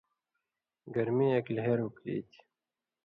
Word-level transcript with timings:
گرمِیں 0.93 1.31
اېک 1.33 1.47
لہروک 1.55 1.95
ای 2.07 2.15
تھی۔ 2.29 2.39